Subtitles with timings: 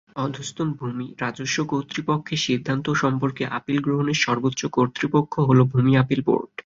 [0.17, 6.49] অধস্তন ভূমি রাজস্ব কর্তৃপক্ষের সিদ্ধান্ত সম্পর্কে আপিল গ্রহণের সর্বোচ্চ কর্তৃপক্ষ হলো ভূমি আপিল বোর্ড।